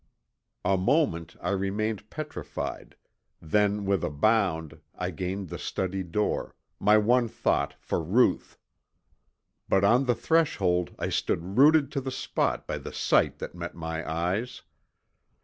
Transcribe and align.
A 0.65 0.77
moment 0.79 1.35
I 1.43 1.51
remained 1.51 2.09
petrified, 2.09 2.95
then 3.39 3.85
with 3.85 4.03
a 4.03 4.09
bound 4.09 4.79
I 4.95 5.11
gained 5.11 5.49
the 5.49 5.59
study 5.59 6.01
door, 6.01 6.55
my 6.79 6.97
one 6.97 7.27
thought 7.27 7.75
for 7.79 8.01
Ruth. 8.01 8.57
But 9.69 9.83
on 9.83 10.05
the 10.05 10.15
threshold 10.15 10.95
I 10.97 11.09
stood 11.09 11.55
rooted 11.55 11.91
to 11.91 12.01
the 12.01 12.09
spot 12.09 12.65
by 12.65 12.79
the 12.79 12.91
sight 12.91 13.37
that 13.37 13.53
met 13.53 13.75
my 13.75 14.03
eyes! 14.11 14.63